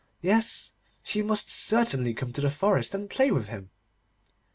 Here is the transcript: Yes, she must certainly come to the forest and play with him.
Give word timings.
Yes, 0.23 0.73
she 1.03 1.21
must 1.21 1.47
certainly 1.47 2.15
come 2.15 2.31
to 2.31 2.41
the 2.41 2.49
forest 2.49 2.95
and 2.95 3.07
play 3.07 3.29
with 3.29 3.49
him. 3.49 3.69